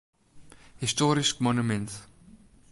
Histoarysk 0.81 1.39
monumint. 1.49 1.91